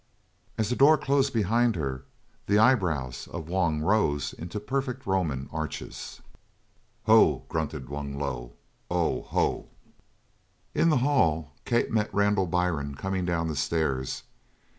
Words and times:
As 0.57 0.69
the 0.71 0.75
door 0.75 0.97
closed 0.97 1.31
behind 1.31 1.75
her, 1.75 2.05
the 2.47 2.57
eye 2.57 2.73
brows 2.73 3.27
of 3.27 3.47
Wung 3.49 3.81
rose 3.83 4.33
into 4.33 4.59
perfect 4.59 5.05
Roman 5.05 5.47
arches. 5.53 6.21
"Ho!" 7.03 7.45
grunted 7.49 7.87
Wung 7.87 8.17
Lu, 8.19 8.53
"O 8.89 9.21
ho!" 9.21 9.69
In 10.73 10.89
the 10.89 10.97
hall 11.05 11.51
Kate 11.65 11.91
met 11.91 12.11
Randall 12.11 12.47
Byrne 12.47 12.95
coming 12.95 13.25
down 13.25 13.47
the 13.47 13.55
stairs. 13.55 14.23